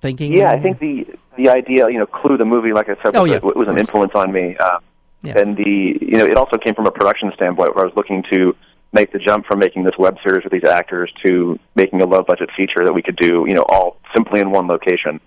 thinking? 0.00 0.32
Yeah, 0.32 0.52
I 0.52 0.60
think 0.60 0.78
the 0.78 1.06
the 1.36 1.48
idea, 1.48 1.88
you 1.88 1.98
know, 1.98 2.06
Clue 2.06 2.36
the 2.36 2.44
movie, 2.44 2.72
like 2.72 2.88
I 2.88 2.96
said, 3.02 3.16
Oh, 3.16 3.22
was, 3.22 3.32
yeah, 3.32 3.38
a, 3.42 3.58
was 3.58 3.68
an 3.68 3.78
influence 3.78 4.12
on 4.14 4.32
me. 4.32 4.56
Uh, 4.58 4.78
Yeah. 5.22 5.38
And 5.38 5.56
the 5.56 5.98
you 6.00 6.18
know, 6.18 6.26
it 6.26 6.36
also 6.36 6.58
came 6.58 6.74
from 6.74 6.86
a 6.86 6.90
production 6.90 7.32
standpoint 7.34 7.74
where 7.74 7.84
I 7.84 7.86
was 7.86 7.96
looking 7.96 8.22
to 8.30 8.54
make 8.92 9.12
the 9.12 9.18
jump 9.18 9.46
from 9.46 9.58
making 9.58 9.84
this 9.84 9.98
web 9.98 10.16
series 10.22 10.44
with 10.44 10.52
these 10.52 10.64
actors 10.64 11.12
to 11.24 11.58
making 11.74 12.00
a 12.00 12.06
low 12.06 12.22
budget 12.22 12.50
feature 12.56 12.84
that 12.84 12.92
we 12.92 13.02
could 13.02 13.16
do, 13.16 13.44
you 13.46 13.54
know, 13.54 13.64
all 13.68 13.98
simply 14.14 14.40
in 14.40 14.50
one 14.50 14.66
location. 14.66 15.20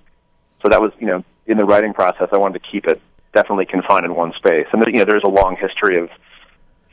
So 0.63 0.69
that 0.69 0.81
was, 0.81 0.91
you 0.99 1.07
know, 1.07 1.23
in 1.45 1.57
the 1.57 1.65
writing 1.65 1.93
process, 1.93 2.29
I 2.31 2.37
wanted 2.37 2.63
to 2.63 2.71
keep 2.71 2.85
it 2.87 3.01
definitely 3.33 3.65
confined 3.65 4.05
in 4.05 4.15
one 4.15 4.33
space. 4.33 4.67
And 4.71 4.83
you 4.87 4.99
know, 4.99 5.05
there's 5.05 5.23
a 5.23 5.29
long 5.29 5.55
history 5.57 5.97
of 5.97 6.09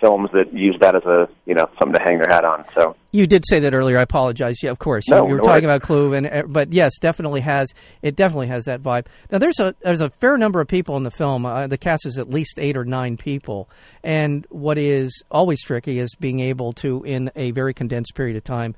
films 0.00 0.30
that 0.32 0.52
use 0.52 0.76
that 0.80 0.94
as 0.94 1.02
a, 1.04 1.28
you 1.46 1.54
know, 1.54 1.68
something 1.78 1.92
to 1.98 2.00
hang 2.04 2.18
their 2.18 2.28
hat 2.28 2.44
on. 2.44 2.64
So 2.74 2.94
You 3.12 3.26
did 3.26 3.44
say 3.48 3.58
that 3.60 3.74
earlier. 3.74 3.98
I 3.98 4.02
apologize. 4.02 4.56
Yeah, 4.62 4.70
of 4.70 4.78
course. 4.78 5.04
You, 5.08 5.14
No, 5.16 5.24
you 5.26 5.32
were 5.32 5.36
no 5.38 5.42
talking 5.44 5.64
worries. 5.64 5.76
about 5.76 5.82
Clue, 5.82 6.12
and 6.14 6.26
uh, 6.26 6.42
but 6.46 6.72
yes, 6.72 6.92
definitely 7.00 7.40
has 7.40 7.72
it. 8.02 8.14
Definitely 8.16 8.46
has 8.48 8.64
that 8.64 8.82
vibe. 8.82 9.06
Now, 9.30 9.38
there's 9.38 9.58
a 9.60 9.74
there's 9.82 10.00
a 10.00 10.10
fair 10.10 10.38
number 10.38 10.60
of 10.60 10.68
people 10.68 10.96
in 10.96 11.02
the 11.02 11.10
film. 11.10 11.44
Uh, 11.46 11.66
the 11.66 11.78
cast 11.78 12.06
is 12.06 12.18
at 12.18 12.30
least 12.30 12.58
eight 12.58 12.76
or 12.76 12.84
nine 12.84 13.16
people, 13.16 13.68
and 14.04 14.46
what 14.50 14.78
is 14.78 15.22
always 15.30 15.62
tricky 15.62 15.98
is 15.98 16.14
being 16.20 16.40
able 16.40 16.72
to, 16.74 17.02
in 17.04 17.30
a 17.36 17.50
very 17.50 17.74
condensed 17.74 18.14
period 18.14 18.36
of 18.36 18.44
time, 18.44 18.74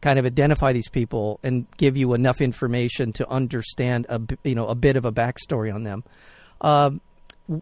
kind 0.00 0.18
of 0.18 0.26
identify 0.26 0.72
these 0.72 0.88
people 0.88 1.38
and 1.42 1.66
give 1.76 1.96
you 1.96 2.14
enough 2.14 2.40
information 2.40 3.12
to 3.14 3.28
understand 3.30 4.06
a 4.08 4.20
you 4.44 4.54
know 4.54 4.66
a 4.66 4.74
bit 4.74 4.96
of 4.96 5.04
a 5.04 5.12
backstory 5.12 5.72
on 5.72 5.84
them. 5.84 6.02
Um, 6.60 7.00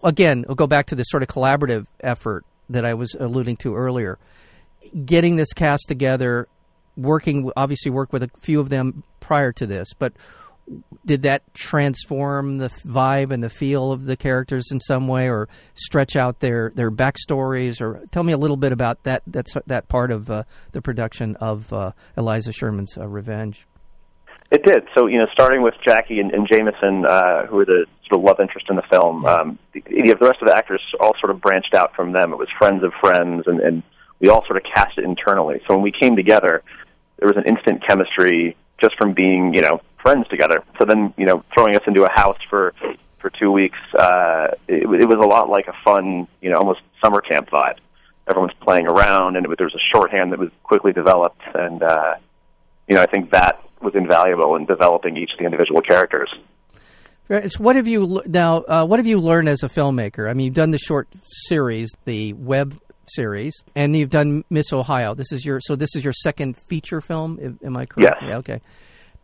again, 0.04 0.44
we'll 0.46 0.54
go 0.54 0.66
back 0.66 0.86
to 0.86 0.94
the 0.94 1.02
sort 1.04 1.22
of 1.22 1.28
collaborative 1.28 1.86
effort 2.00 2.44
that 2.72 2.84
I 2.84 2.94
was 2.94 3.14
alluding 3.18 3.56
to 3.58 3.74
earlier 3.74 4.18
getting 5.04 5.36
this 5.36 5.52
cast 5.52 5.88
together, 5.88 6.48
working 6.96 7.50
obviously 7.56 7.90
work 7.90 8.12
with 8.12 8.22
a 8.22 8.30
few 8.40 8.60
of 8.60 8.68
them 8.68 9.02
prior 9.20 9.52
to 9.52 9.66
this, 9.66 9.88
but 9.98 10.12
did 11.04 11.22
that 11.22 11.42
transform 11.54 12.58
the 12.58 12.68
vibe 12.86 13.32
and 13.32 13.42
the 13.42 13.50
feel 13.50 13.90
of 13.90 14.04
the 14.04 14.16
characters 14.16 14.64
in 14.70 14.80
some 14.80 15.08
way, 15.08 15.28
or 15.28 15.48
stretch 15.74 16.16
out 16.16 16.40
their 16.40 16.70
their 16.74 16.90
backstories, 16.90 17.80
or 17.80 18.04
tell 18.10 18.22
me 18.22 18.32
a 18.32 18.38
little 18.38 18.56
bit 18.56 18.72
about 18.72 19.02
that 19.02 19.22
that's 19.26 19.54
that 19.66 19.88
part 19.88 20.10
of 20.10 20.30
uh, 20.30 20.44
the 20.70 20.80
production 20.80 21.36
of 21.36 21.72
uh, 21.72 21.92
Eliza 22.16 22.52
Sherman's 22.52 22.96
uh, 22.96 23.08
Revenge. 23.08 23.66
It 24.52 24.64
did. 24.64 24.86
So, 24.94 25.06
you 25.06 25.18
know, 25.18 25.26
starting 25.32 25.62
with 25.62 25.72
Jackie 25.82 26.20
and, 26.20 26.30
and 26.30 26.46
Jameson, 26.46 27.06
uh, 27.06 27.46
who 27.46 27.56
were 27.56 27.64
the 27.64 27.86
sort 28.06 28.20
of 28.20 28.22
love 28.22 28.38
interest 28.38 28.66
in 28.68 28.76
the 28.76 28.82
film, 28.82 29.24
um, 29.24 29.58
the, 29.72 29.80
the 29.80 30.14
rest 30.20 30.42
of 30.42 30.48
the 30.48 30.54
actors 30.54 30.82
all 31.00 31.14
sort 31.18 31.30
of 31.30 31.40
branched 31.40 31.72
out 31.72 31.96
from 31.96 32.12
them. 32.12 32.34
It 32.34 32.38
was 32.38 32.48
friends 32.58 32.84
of 32.84 32.92
friends, 33.00 33.44
and, 33.46 33.60
and 33.60 33.82
we 34.20 34.28
all 34.28 34.44
sort 34.44 34.58
of 34.58 34.64
cast 34.64 34.98
it 34.98 35.04
internally. 35.04 35.62
So 35.66 35.72
when 35.72 35.82
we 35.82 35.90
came 35.90 36.16
together, 36.16 36.62
there 37.18 37.28
was 37.28 37.38
an 37.38 37.44
instant 37.44 37.82
chemistry 37.86 38.54
just 38.78 38.94
from 38.98 39.14
being, 39.14 39.54
you 39.54 39.62
know, 39.62 39.80
friends 40.02 40.28
together. 40.28 40.62
So 40.78 40.84
then, 40.84 41.14
you 41.16 41.24
know, 41.24 41.42
throwing 41.54 41.74
us 41.74 41.82
into 41.86 42.04
a 42.04 42.10
house 42.10 42.38
for 42.50 42.74
for 43.20 43.30
two 43.30 43.52
weeks, 43.52 43.78
uh, 43.96 44.48
it, 44.68 44.82
it 44.82 45.08
was 45.08 45.18
a 45.18 45.26
lot 45.26 45.48
like 45.48 45.68
a 45.68 45.74
fun, 45.84 46.26
you 46.42 46.50
know, 46.50 46.58
almost 46.58 46.80
summer 47.02 47.22
camp 47.22 47.48
vibe. 47.48 47.76
Everyone's 48.28 48.52
playing 48.60 48.86
around, 48.86 49.36
and 49.36 49.46
it, 49.46 49.56
there 49.56 49.66
was 49.66 49.74
a 49.74 49.96
shorthand 49.96 50.32
that 50.32 50.40
was 50.40 50.50
quickly 50.62 50.92
developed, 50.92 51.40
and 51.54 51.82
uh, 51.82 52.16
you 52.86 52.96
know, 52.96 53.00
I 53.00 53.06
think 53.06 53.30
that 53.30 53.62
was 53.82 53.94
invaluable 53.94 54.56
in 54.56 54.66
developing 54.66 55.16
each 55.16 55.32
of 55.32 55.38
the 55.38 55.44
individual 55.44 55.80
characters. 55.80 56.30
So 57.28 57.58
what 57.58 57.76
have 57.76 57.86
you 57.88 58.22
now? 58.26 58.58
Uh, 58.58 58.84
what 58.84 58.98
have 58.98 59.06
you 59.06 59.18
learned 59.18 59.48
as 59.48 59.62
a 59.62 59.68
filmmaker? 59.68 60.28
I 60.28 60.34
mean, 60.34 60.46
you've 60.46 60.54
done 60.54 60.70
the 60.70 60.78
short 60.78 61.08
series, 61.22 61.90
the 62.04 62.34
web 62.34 62.78
series, 63.06 63.54
and 63.74 63.96
you've 63.96 64.10
done 64.10 64.44
Miss 64.50 64.70
Ohio. 64.72 65.14
This 65.14 65.32
is 65.32 65.44
your 65.44 65.58
so 65.60 65.74
this 65.74 65.96
is 65.96 66.04
your 66.04 66.12
second 66.12 66.58
feature 66.68 67.00
film. 67.00 67.38
Am- 67.42 67.58
Am 67.64 67.76
I 67.76 67.86
correct? 67.86 68.16
Yes. 68.20 68.28
Yeah. 68.28 68.36
Okay. 68.38 68.60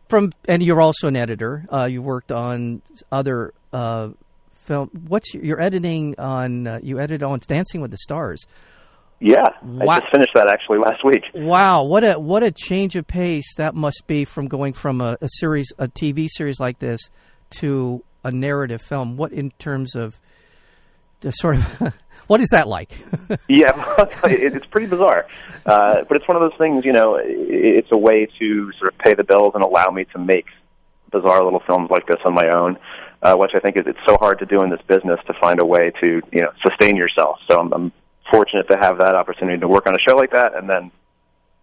From 0.07 0.31
and 0.47 0.63
you're 0.63 0.81
also 0.81 1.07
an 1.07 1.15
editor. 1.15 1.67
Uh, 1.71 1.85
you 1.85 2.01
worked 2.01 2.31
on 2.31 2.81
other 3.11 3.53
uh, 3.73 4.09
film. 4.63 4.89
What's 5.07 5.31
your, 5.35 5.43
you're 5.45 5.61
editing 5.61 6.15
on? 6.17 6.65
Uh, 6.65 6.79
you 6.81 6.99
edited 6.99 7.21
on 7.21 7.39
Dancing 7.45 7.79
with 7.79 7.91
the 7.91 7.97
Stars. 7.97 8.47
Yeah, 9.19 9.49
Wow. 9.61 9.95
I 9.95 9.99
just 9.99 10.11
finished 10.11 10.31
that 10.33 10.47
actually 10.47 10.77
last 10.79 11.03
week. 11.03 11.23
Wow, 11.33 11.83
what 11.83 12.03
a 12.03 12.13
what 12.17 12.41
a 12.41 12.51
change 12.51 12.95
of 12.95 13.05
pace 13.05 13.55
that 13.55 13.75
must 13.75 14.03
be 14.07 14.23
from 14.23 14.47
going 14.47 14.73
from 14.73 15.01
a, 15.01 15.17
a 15.19 15.27
series, 15.27 15.73
a 15.77 15.87
TV 15.89 16.27
series 16.29 16.59
like 16.59 16.79
this, 16.79 17.01
to 17.59 18.03
a 18.23 18.31
narrative 18.31 18.81
film. 18.81 19.17
What 19.17 19.33
in 19.33 19.51
terms 19.51 19.95
of 19.95 20.19
the 21.19 21.31
sort 21.31 21.57
of 21.57 21.93
what 22.27 22.39
is 22.39 22.49
that 22.49 22.67
like? 22.67 22.91
Yeah, 23.47 23.73
it's 24.23 24.65
pretty 24.67 24.87
bizarre, 24.87 25.27
uh, 25.65 26.03
but 26.07 26.17
it's 26.17 26.27
one 26.27 26.37
of 26.37 26.41
those 26.41 26.57
things. 26.57 26.85
You 26.85 26.93
know, 26.93 27.19
it's 27.21 27.91
a 27.91 27.97
way 27.97 28.27
to 28.39 28.71
sort 28.79 28.93
of 28.93 28.99
pay 28.99 29.13
the 29.15 29.23
bills 29.23 29.51
and 29.55 29.63
allow 29.63 29.89
me 29.89 30.05
to 30.13 30.19
make 30.19 30.45
bizarre 31.11 31.43
little 31.43 31.61
films 31.67 31.89
like 31.89 32.07
this 32.07 32.19
on 32.25 32.33
my 32.33 32.47
own, 32.49 32.77
uh, 33.21 33.35
which 33.35 33.51
I 33.55 33.59
think 33.59 33.75
is 33.75 33.83
it's 33.85 33.99
so 34.07 34.17
hard 34.17 34.39
to 34.39 34.45
do 34.45 34.63
in 34.63 34.69
this 34.69 34.81
business 34.87 35.19
to 35.27 35.33
find 35.41 35.59
a 35.59 35.65
way 35.65 35.91
to 36.01 36.21
you 36.31 36.41
know 36.41 36.51
sustain 36.65 36.95
yourself. 36.95 37.39
So 37.49 37.59
I'm, 37.59 37.73
I'm 37.73 37.91
fortunate 38.31 38.67
to 38.69 38.77
have 38.77 38.97
that 38.99 39.15
opportunity 39.15 39.59
to 39.59 39.67
work 39.67 39.87
on 39.87 39.95
a 39.95 39.99
show 39.99 40.15
like 40.15 40.31
that 40.31 40.55
and 40.55 40.69
then 40.69 40.91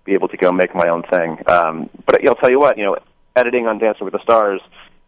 be 0.04 0.14
able 0.14 0.28
to 0.28 0.36
go 0.36 0.52
make 0.52 0.74
my 0.74 0.88
own 0.88 1.02
thing. 1.02 1.38
Um, 1.48 1.90
but 2.06 2.26
I'll 2.26 2.34
tell 2.36 2.50
you 2.50 2.60
what, 2.60 2.78
you 2.78 2.84
know, 2.84 2.96
editing 3.34 3.66
on 3.66 3.78
Dancing 3.78 4.04
with 4.04 4.12
the 4.12 4.22
Stars 4.22 4.60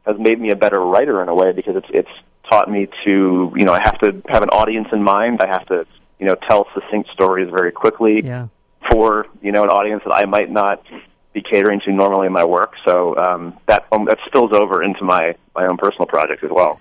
has 0.06 0.16
made 0.18 0.40
me 0.40 0.50
a 0.50 0.56
better 0.56 0.80
writer 0.80 1.22
in 1.22 1.28
a 1.28 1.34
way 1.34 1.52
because 1.52 1.76
it's 1.76 1.86
it's 1.90 2.08
taught 2.50 2.70
me 2.70 2.88
to 3.04 3.52
you 3.54 3.64
know 3.64 3.72
I 3.72 3.80
have 3.84 3.98
to 4.00 4.22
have 4.28 4.42
an 4.42 4.48
audience 4.50 4.88
in 4.92 5.02
mind. 5.02 5.40
I 5.42 5.46
have 5.48 5.66
to 5.66 5.86
you 6.18 6.26
know 6.26 6.34
tell 6.48 6.66
succinct 6.74 7.10
stories 7.10 7.50
very 7.50 7.72
quickly 7.72 8.22
Yeah. 8.24 8.48
for 8.90 9.26
you 9.42 9.52
know 9.52 9.64
an 9.64 9.70
audience 9.70 10.02
that 10.04 10.14
I 10.14 10.24
might 10.24 10.50
not 10.50 10.82
be 11.34 11.42
catering 11.42 11.80
to 11.84 11.92
normally 11.92 12.26
in 12.26 12.32
my 12.32 12.44
work. 12.44 12.72
So 12.86 13.16
um, 13.16 13.58
that 13.66 13.86
um, 13.92 14.06
that 14.06 14.18
spills 14.26 14.52
over 14.52 14.82
into 14.82 15.04
my 15.04 15.34
my 15.54 15.66
own 15.66 15.76
personal 15.76 16.06
project 16.06 16.42
as 16.42 16.50
well. 16.50 16.80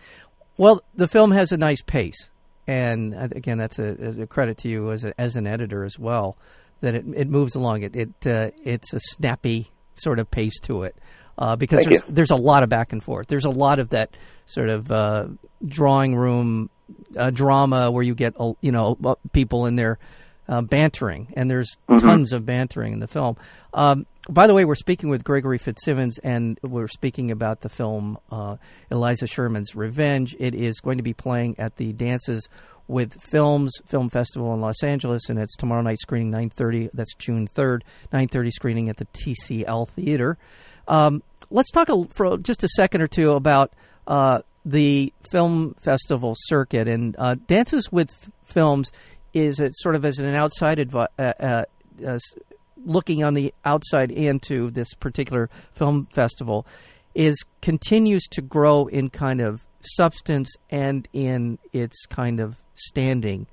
Well, 0.58 0.82
the 0.96 1.08
film 1.08 1.32
has 1.32 1.52
a 1.52 1.58
nice 1.58 1.82
pace, 1.82 2.30
and 2.68 3.16
uh, 3.16 3.30
again, 3.32 3.58
that's 3.58 3.80
a, 3.80 4.22
a 4.22 4.28
credit 4.28 4.58
to 4.60 4.70
you 4.70 4.92
as 4.92 5.06
a, 5.06 5.20
as 5.20 5.36
an 5.36 5.48
editor 5.48 5.84
as 5.84 5.98
well. 5.98 6.38
That 6.82 6.94
it, 6.94 7.06
it 7.16 7.30
moves 7.30 7.56
along. 7.56 7.84
It 7.84 7.96
it 7.96 8.28
uh, 8.28 8.52
it's 8.64 8.94
a 8.94 9.00
snappy 9.00 9.72
sort 9.96 10.20
of 10.20 10.30
pace 10.30 10.60
to 10.62 10.84
it 10.84 10.96
uh, 11.38 11.56
because 11.56 11.80
Thank 11.80 11.90
there's 11.90 12.02
you. 12.08 12.14
there's 12.14 12.32
a 12.32 12.36
lot 12.36 12.64
of 12.64 12.70
back 12.70 12.92
and 12.92 13.02
forth. 13.02 13.28
There's 13.28 13.46
a 13.46 13.50
lot 13.50 13.80
of 13.80 13.90
that 13.90 14.16
sort 14.46 14.70
of 14.70 14.92
uh, 14.92 15.28
drawing 15.66 16.16
room 16.16 16.70
uh, 17.16 17.32
drama 17.32 17.92
where 17.92 18.04
you 18.04 18.16
get 18.16 18.36
you 18.62 18.72
know 18.72 18.98
uh, 19.04 19.16
people 19.34 19.66
in 19.66 19.76
there 19.76 20.00
uh, 20.48 20.62
bantering, 20.62 21.34
and 21.36 21.50
there's 21.50 21.76
tons 22.00 22.34
of 22.34 22.46
bantering 22.46 22.94
in 22.94 23.00
the 23.00 23.08
film. 23.08 23.38
Um, 23.74 24.06
by 24.30 24.48
the 24.48 24.54
way, 24.54 24.66
we're 24.66 24.76
speaking 24.76 25.10
with 25.10 25.24
Gregory 25.24 25.58
Fitzsimmons, 25.58 26.18
and 26.20 26.60
we're 26.62 26.88
speaking 26.88 27.32
about 27.32 27.62
the 27.62 27.70
film 27.70 28.18
uh, 28.32 28.58
Eliza 28.92 29.28
Sherman's 29.28 29.76
Revenge. 29.76 30.36
It 30.40 30.54
is 30.54 30.80
going 30.80 30.98
to 30.98 31.04
be 31.04 31.14
playing 31.14 31.56
at 31.60 31.78
the 31.78 31.94
Dances 31.94 32.48
with 32.88 33.22
Films 33.22 33.74
Film 33.86 34.10
Festival 34.10 34.54
in 34.54 34.62
Los 34.62 34.84
Angeles, 34.84 35.30
and 35.30 35.40
it's 35.40 35.56
tomorrow 35.56 35.82
night 35.82 36.00
screening 36.00 36.32
9:30. 36.32 36.90
That's 36.94 37.14
June 37.16 37.48
3rd, 37.48 37.82
9:30 38.12 38.52
screening 38.52 38.90
at 38.90 38.98
the 38.98 39.06
TCL 39.06 39.90
Theater. 39.90 40.38
Um, 40.88 41.24
let's 41.50 41.72
talk 41.72 41.90
a, 41.90 42.06
for 42.14 42.38
just 42.38 42.64
a 42.64 42.70
second 42.70 43.02
or 43.02 43.08
two 43.08 43.32
about 43.32 43.74
uh, 44.08 44.42
the 44.66 45.14
film 45.32 45.76
festival 45.82 46.34
circuit 46.38 46.88
and 46.88 47.16
uh, 47.18 47.36
Dances 47.48 47.92
with 47.92 48.14
Films 48.46 48.92
is 49.38 49.60
it 49.60 49.76
sort 49.76 49.96
of 49.96 50.04
as 50.04 50.18
an 50.20 50.34
outside 50.34 50.80
advi- 50.80 51.08
uh, 51.20 51.66
uh, 52.06 52.20
looking 52.86 53.24
on 53.24 53.34
the 53.34 53.54
outside 53.66 54.12
into 54.12 54.72
this 54.72 54.94
particular 54.96 55.50
film 55.74 56.06
festival 56.06 56.66
is 57.14 57.44
continues 57.62 58.24
to 58.24 58.42
grow 58.42 58.88
in 58.88 59.10
kind 59.10 59.42
of 59.42 59.66
substance 59.82 60.54
and 60.70 61.08
in 61.14 61.60
its 61.72 62.06
kind 62.08 62.40
of 62.40 62.58
standing 62.76 63.48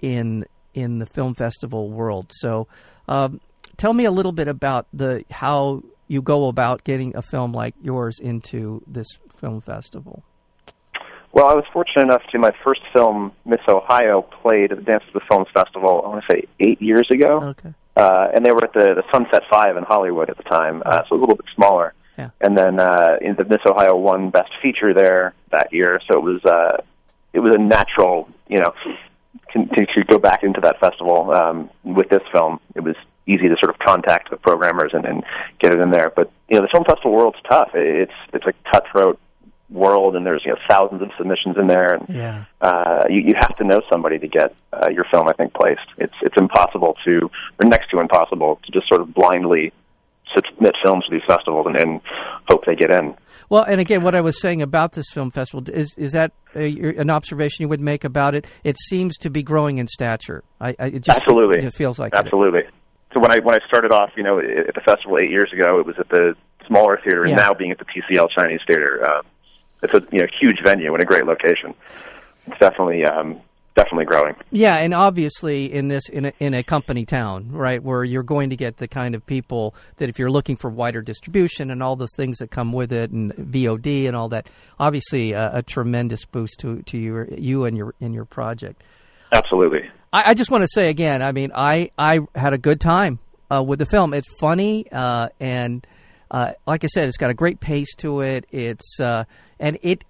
in 0.00 0.44
in 0.72 0.98
the 0.98 1.06
film 1.06 1.34
festival 1.34 1.90
world. 1.90 2.26
So, 2.30 2.66
um, 3.08 3.40
tell 3.76 3.92
me 3.92 4.04
a 4.04 4.10
little 4.10 4.32
bit 4.32 4.48
about 4.48 4.86
the 4.92 5.24
how 5.30 5.82
you 6.08 6.22
go 6.22 6.48
about 6.48 6.84
getting 6.84 7.16
a 7.16 7.22
film 7.22 7.52
like 7.52 7.74
yours 7.82 8.18
into 8.18 8.82
this 8.86 9.06
film 9.36 9.60
festival. 9.60 10.22
Well, 11.34 11.48
I 11.48 11.54
was 11.54 11.64
fortunate 11.72 12.02
enough 12.02 12.22
to 12.30 12.38
my 12.38 12.52
first 12.64 12.82
film, 12.92 13.32
Miss 13.44 13.60
Ohio, 13.66 14.22
played 14.22 14.70
at 14.70 14.78
the 14.78 14.84
Dance 14.84 15.02
of 15.08 15.14
the 15.14 15.20
Films 15.28 15.48
Festival. 15.52 16.00
I 16.04 16.08
want 16.08 16.24
to 16.28 16.32
say 16.32 16.44
eight 16.60 16.80
years 16.80 17.08
ago, 17.10 17.40
Okay. 17.58 17.74
uh, 17.96 18.28
and 18.32 18.46
they 18.46 18.52
were 18.52 18.62
at 18.62 18.72
the, 18.72 18.94
the 18.94 19.02
Sunset 19.12 19.42
Five 19.50 19.76
in 19.76 19.82
Hollywood 19.82 20.30
at 20.30 20.36
the 20.36 20.44
time, 20.44 20.84
uh, 20.86 21.02
so 21.08 21.16
a 21.16 21.18
little 21.18 21.34
bit 21.34 21.46
smaller. 21.56 21.92
Yeah. 22.16 22.30
And 22.40 22.56
then 22.56 22.78
uh, 22.78 23.16
in 23.20 23.34
the 23.34 23.44
Miss 23.44 23.58
Ohio 23.66 23.96
won 23.96 24.30
Best 24.30 24.52
Feature 24.62 24.94
there 24.94 25.34
that 25.50 25.72
year, 25.72 26.00
so 26.08 26.16
it 26.16 26.22
was 26.22 26.44
uh, 26.44 26.76
it 27.32 27.40
was 27.40 27.52
a 27.52 27.58
natural, 27.58 28.28
you 28.46 28.60
know, 28.60 28.72
con- 29.52 29.68
to, 29.70 29.86
to 29.86 30.04
go 30.04 30.20
back 30.20 30.44
into 30.44 30.60
that 30.60 30.78
festival 30.78 31.32
um, 31.32 31.68
with 31.82 32.10
this 32.10 32.22
film. 32.30 32.60
It 32.76 32.84
was 32.84 32.94
easy 33.26 33.48
to 33.48 33.56
sort 33.58 33.70
of 33.74 33.80
contact 33.80 34.30
the 34.30 34.36
programmers 34.36 34.92
and, 34.92 35.04
and 35.04 35.24
get 35.58 35.74
it 35.74 35.80
in 35.80 35.90
there. 35.90 36.12
But 36.14 36.30
you 36.48 36.56
know, 36.56 36.62
the 36.62 36.68
film 36.70 36.84
festival 36.84 37.10
world's 37.10 37.38
tough. 37.48 37.70
It's 37.74 38.12
it's 38.32 38.46
a 38.46 38.52
cutthroat 38.72 39.18
world, 39.74 40.16
and 40.16 40.24
there's 40.24 40.42
you 40.46 40.52
know 40.52 40.58
thousands 40.68 41.02
of 41.02 41.10
submissions 41.18 41.56
in 41.58 41.66
there, 41.66 41.94
and 41.94 42.06
Yeah. 42.08 42.44
uh, 42.62 43.04
you, 43.10 43.20
you 43.20 43.34
have 43.38 43.54
to 43.58 43.64
know 43.64 43.82
somebody 43.90 44.18
to 44.18 44.28
get 44.28 44.54
uh, 44.72 44.88
your 44.90 45.04
film, 45.12 45.28
I 45.28 45.32
think, 45.34 45.52
placed. 45.52 45.80
It's 45.98 46.14
it's 46.22 46.36
impossible 46.38 46.96
to, 47.04 47.30
or 47.60 47.68
next 47.68 47.90
to 47.90 47.98
impossible, 48.00 48.60
to 48.64 48.72
just 48.72 48.88
sort 48.88 49.00
of 49.02 49.12
blindly 49.12 49.72
submit 50.34 50.74
films 50.82 51.04
to 51.04 51.10
these 51.12 51.22
festivals 51.28 51.66
and, 51.66 51.76
and 51.76 52.00
hope 52.48 52.64
they 52.64 52.74
get 52.74 52.90
in. 52.90 53.14
Well, 53.50 53.62
and 53.62 53.80
again, 53.80 54.02
what 54.02 54.14
I 54.14 54.20
was 54.20 54.40
saying 54.40 54.62
about 54.62 54.92
this 54.92 55.06
film 55.12 55.30
festival 55.30 55.64
is 55.72 55.94
is 55.98 56.12
that 56.12 56.32
your- 56.54 56.90
an 56.98 57.10
observation 57.10 57.62
you 57.64 57.68
would 57.68 57.80
make 57.80 58.04
about 58.04 58.34
it? 58.34 58.46
It 58.64 58.76
seems 58.88 59.16
to 59.18 59.30
be 59.30 59.42
growing 59.42 59.78
in 59.78 59.86
stature. 59.86 60.42
I, 60.60 60.70
I 60.78 60.86
it 60.86 61.00
just 61.02 61.18
Absolutely. 61.18 61.64
it 61.66 61.74
feels 61.74 61.98
like 61.98 62.14
it. 62.14 62.18
Absolutely. 62.18 62.62
So 63.12 63.20
when 63.20 63.30
I 63.30 63.38
when 63.40 63.54
I 63.54 63.66
started 63.66 63.92
off, 63.92 64.10
you 64.16 64.22
know, 64.22 64.38
at 64.38 64.74
the 64.74 64.80
festival 64.80 65.18
eight 65.22 65.30
years 65.30 65.52
ago, 65.52 65.78
it 65.78 65.86
was 65.86 65.96
at 65.98 66.08
the 66.08 66.34
smaller 66.66 66.98
theater, 67.04 67.22
and 67.22 67.30
Yeah. 67.30 67.36
now 67.36 67.54
being 67.54 67.70
at 67.70 67.78
the 67.78 67.84
TCL 67.84 68.28
Chinese 68.36 68.60
Theater, 68.66 69.04
uh, 69.04 69.22
it's 69.84 69.94
a 69.94 70.06
you 70.10 70.20
know 70.20 70.26
huge 70.40 70.58
venue 70.64 70.92
and 70.94 71.02
a 71.02 71.06
great 71.06 71.26
location. 71.26 71.74
It's 72.46 72.58
definitely 72.58 73.04
um, 73.04 73.40
definitely 73.74 74.04
growing. 74.04 74.34
Yeah, 74.50 74.76
and 74.76 74.94
obviously 74.94 75.72
in 75.72 75.88
this 75.88 76.08
in 76.08 76.26
a, 76.26 76.32
in 76.38 76.54
a 76.54 76.62
company 76.62 77.04
town, 77.04 77.50
right, 77.50 77.82
where 77.82 78.04
you're 78.04 78.22
going 78.22 78.50
to 78.50 78.56
get 78.56 78.76
the 78.76 78.88
kind 78.88 79.14
of 79.14 79.24
people 79.26 79.74
that 79.96 80.08
if 80.08 80.18
you're 80.18 80.30
looking 80.30 80.56
for 80.56 80.70
wider 80.70 81.02
distribution 81.02 81.70
and 81.70 81.82
all 81.82 81.96
those 81.96 82.14
things 82.16 82.38
that 82.38 82.50
come 82.50 82.72
with 82.72 82.92
it, 82.92 83.10
and 83.10 83.32
VOD 83.32 84.06
and 84.06 84.16
all 84.16 84.28
that, 84.30 84.48
obviously 84.78 85.32
a, 85.32 85.58
a 85.58 85.62
tremendous 85.62 86.24
boost 86.24 86.60
to 86.60 86.82
to 86.82 86.98
your 86.98 87.28
you 87.34 87.64
and 87.64 87.76
your 87.76 87.94
in 88.00 88.12
your 88.12 88.24
project. 88.24 88.82
Absolutely. 89.32 89.90
I, 90.12 90.30
I 90.30 90.34
just 90.34 90.50
want 90.50 90.62
to 90.62 90.68
say 90.68 90.88
again, 90.88 91.22
I 91.22 91.32
mean, 91.32 91.50
I 91.54 91.90
I 91.98 92.20
had 92.34 92.52
a 92.52 92.58
good 92.58 92.80
time 92.80 93.18
uh, 93.50 93.62
with 93.62 93.78
the 93.78 93.86
film. 93.86 94.14
It's 94.14 94.28
funny 94.38 94.86
uh, 94.90 95.28
and. 95.40 95.86
Uh, 96.34 96.52
like 96.66 96.82
I 96.82 96.88
said, 96.88 97.06
it's 97.06 97.16
got 97.16 97.30
a 97.30 97.34
great 97.34 97.60
pace 97.60 97.94
to 97.98 98.20
it. 98.20 98.44
It's 98.50 98.98
uh, 98.98 99.22
and 99.60 99.78
it 99.82 100.04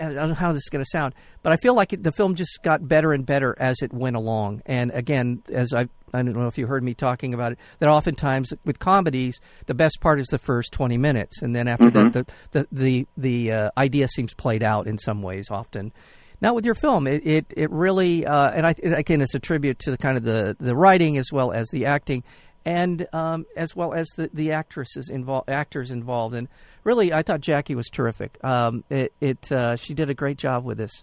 I 0.00 0.08
don't 0.08 0.30
know 0.30 0.34
how 0.34 0.52
this 0.52 0.62
is 0.62 0.70
going 0.70 0.82
to 0.82 0.88
sound, 0.90 1.12
but 1.42 1.52
I 1.52 1.56
feel 1.56 1.74
like 1.74 1.92
it, 1.92 2.02
the 2.02 2.12
film 2.12 2.34
just 2.34 2.62
got 2.62 2.88
better 2.88 3.12
and 3.12 3.26
better 3.26 3.54
as 3.60 3.76
it 3.82 3.92
went 3.92 4.16
along. 4.16 4.62
And 4.64 4.90
again, 4.92 5.42
as 5.52 5.74
I 5.74 5.82
I 6.14 6.22
don't 6.22 6.32
know 6.32 6.46
if 6.46 6.56
you 6.56 6.66
heard 6.66 6.82
me 6.82 6.94
talking 6.94 7.34
about 7.34 7.52
it, 7.52 7.58
that 7.78 7.90
oftentimes 7.90 8.54
with 8.64 8.78
comedies, 8.78 9.38
the 9.66 9.74
best 9.74 10.00
part 10.00 10.18
is 10.18 10.28
the 10.28 10.38
first 10.38 10.72
twenty 10.72 10.96
minutes, 10.96 11.42
and 11.42 11.54
then 11.54 11.68
after 11.68 11.90
that, 11.90 12.12
the 12.14 12.26
the 12.52 12.66
the, 12.72 13.06
the 13.18 13.52
uh, 13.52 13.70
idea 13.76 14.08
seems 14.08 14.32
played 14.32 14.62
out 14.62 14.86
in 14.86 14.96
some 14.96 15.20
ways. 15.20 15.48
Often, 15.50 15.92
not 16.40 16.54
with 16.54 16.64
your 16.64 16.74
film. 16.74 17.06
It 17.06 17.26
it, 17.26 17.46
it 17.54 17.70
really 17.70 18.24
uh, 18.24 18.50
and 18.52 18.66
I 18.66 18.74
again, 18.82 19.20
it's 19.20 19.34
a 19.34 19.38
tribute 19.38 19.78
to 19.80 19.90
the 19.90 19.98
kind 19.98 20.16
of 20.16 20.24
the 20.24 20.56
the 20.58 20.74
writing 20.74 21.18
as 21.18 21.26
well 21.30 21.52
as 21.52 21.68
the 21.68 21.84
acting. 21.84 22.24
And 22.64 23.06
um, 23.14 23.46
as 23.56 23.74
well 23.74 23.94
as 23.94 24.06
the, 24.16 24.28
the 24.34 24.52
actresses 24.52 25.08
involved, 25.08 25.48
actors 25.48 25.90
involved, 25.90 26.34
and 26.34 26.46
really, 26.84 27.10
I 27.12 27.22
thought 27.22 27.40
Jackie 27.40 27.74
was 27.74 27.88
terrific. 27.88 28.36
Um, 28.44 28.84
it, 28.90 29.12
it 29.20 29.50
uh, 29.50 29.76
she 29.76 29.94
did 29.94 30.10
a 30.10 30.14
great 30.14 30.36
job 30.36 30.64
with 30.64 30.76
this, 30.76 31.02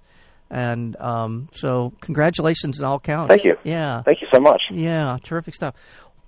and 0.52 0.96
um, 0.98 1.50
so 1.54 1.94
congratulations 2.00 2.80
on 2.80 2.88
all 2.88 3.00
counts. 3.00 3.30
Thank 3.30 3.44
you. 3.44 3.58
Yeah, 3.64 4.04
Thank 4.04 4.22
you 4.22 4.28
so 4.32 4.40
much. 4.40 4.62
yeah, 4.72 5.18
terrific 5.24 5.56
stuff. 5.56 5.74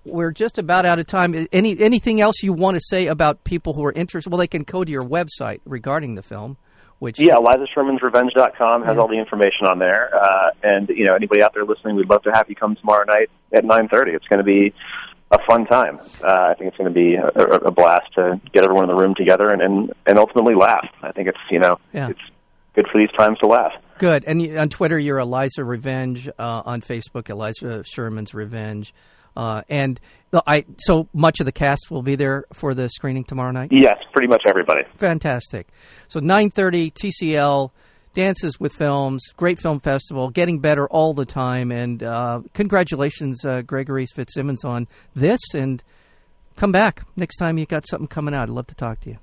We're 0.03 0.31
just 0.31 0.57
about 0.57 0.85
out 0.85 0.97
of 0.97 1.05
time. 1.05 1.47
Any 1.51 1.79
anything 1.79 2.21
else 2.21 2.41
you 2.41 2.51
want 2.53 2.75
to 2.75 2.81
say 2.83 3.05
about 3.05 3.43
people 3.43 3.73
who 3.73 3.85
are 3.85 3.91
interested? 3.91 4.31
Well, 4.31 4.39
they 4.39 4.47
can 4.47 4.63
go 4.63 4.83
to 4.83 4.91
your 4.91 5.03
website 5.03 5.59
regarding 5.65 6.15
the 6.15 6.23
film, 6.23 6.57
which 6.97 7.19
Yeah, 7.19 7.35
ElizaSherman'sRevenge.com 7.35 8.83
has 8.85 8.97
all 8.97 9.07
the 9.07 9.19
information 9.19 9.67
on 9.67 9.77
there. 9.79 10.09
Uh, 10.15 10.51
and 10.63 10.89
you 10.89 11.05
know, 11.05 11.13
anybody 11.13 11.43
out 11.43 11.53
there 11.53 11.65
listening, 11.65 11.95
we'd 11.95 12.09
love 12.09 12.23
to 12.23 12.31
have 12.31 12.49
you 12.49 12.55
come 12.55 12.75
tomorrow 12.75 13.05
night 13.05 13.29
at 13.53 13.63
9:30. 13.63 14.15
It's 14.15 14.25
going 14.27 14.39
to 14.39 14.43
be 14.43 14.73
a 15.31 15.37
fun 15.47 15.65
time. 15.65 15.99
Uh, 16.23 16.49
I 16.51 16.53
think 16.57 16.69
it's 16.69 16.77
going 16.77 16.91
to 16.91 16.93
be 16.93 17.15
a, 17.15 17.25
a 17.27 17.71
blast 17.71 18.13
to 18.15 18.39
get 18.53 18.63
everyone 18.63 18.85
in 18.85 18.89
the 18.95 18.99
room 19.01 19.13
together 19.15 19.47
and, 19.49 19.61
and 19.61 19.93
and 20.05 20.17
ultimately 20.17 20.55
laugh. 20.55 20.87
I 21.03 21.11
think 21.11 21.27
it's 21.27 21.37
you 21.51 21.59
know 21.59 21.77
Yeah. 21.93 22.09
it's 22.09 22.19
good 22.73 22.87
for 22.91 22.99
these 22.99 23.11
times 23.17 23.37
to 23.39 23.47
laugh. 23.47 23.73
Good. 23.97 24.23
And 24.25 24.57
on 24.57 24.69
Twitter, 24.69 24.97
you're 24.97 25.19
Eliza 25.19 25.63
Revenge. 25.63 26.27
Uh, 26.39 26.61
on 26.65 26.81
Facebook, 26.81 27.29
Eliza 27.29 27.83
Sherman's 27.85 28.33
Revenge. 28.33 28.93
Uh, 29.37 29.61
and 29.69 29.99
the, 30.31 30.41
I 30.47 30.65
so 30.79 31.07
much 31.13 31.39
of 31.39 31.45
the 31.45 31.51
cast 31.51 31.91
will 31.91 32.01
be 32.01 32.15
there 32.15 32.45
for 32.53 32.73
the 32.73 32.89
screening 32.89 33.23
tomorrow 33.23 33.51
night. 33.51 33.69
Yes, 33.71 33.97
pretty 34.11 34.27
much 34.27 34.43
everybody. 34.47 34.81
Fantastic. 34.97 35.67
So 36.07 36.19
9:30 36.19 36.91
TCL 36.93 37.71
Dances 38.13 38.59
with 38.59 38.73
Films, 38.73 39.21
great 39.37 39.59
film 39.59 39.79
festival, 39.79 40.29
getting 40.29 40.59
better 40.59 40.87
all 40.87 41.13
the 41.13 41.25
time. 41.25 41.71
And 41.71 42.01
uh, 42.01 42.41
congratulations, 42.53 43.45
uh, 43.45 43.61
Gregory 43.61 44.05
Fitzsimmons, 44.13 44.63
on 44.63 44.87
this. 45.15 45.39
And 45.53 45.83
come 46.55 46.71
back 46.71 47.03
next 47.15 47.37
time 47.37 47.57
you 47.57 47.65
got 47.65 47.87
something 47.87 48.07
coming 48.07 48.33
out. 48.33 48.43
I'd 48.43 48.49
love 48.49 48.67
to 48.67 48.75
talk 48.75 48.99
to 49.01 49.09
you. 49.09 49.17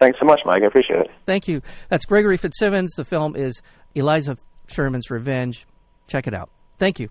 Thanks 0.00 0.18
so 0.18 0.24
much, 0.24 0.40
Mike. 0.46 0.62
I 0.62 0.66
appreciate 0.66 1.00
it. 1.00 1.10
Thank 1.26 1.46
you. 1.46 1.60
That's 1.88 2.06
Gregory 2.06 2.38
Fitzsimmons. 2.38 2.92
The 2.96 3.04
film 3.04 3.36
is 3.36 3.60
Eliza 3.94 4.38
Sherman's 4.66 5.10
Revenge. 5.10 5.66
Check 6.08 6.26
it 6.26 6.34
out. 6.34 6.50
Thank 6.78 6.98
you. 6.98 7.10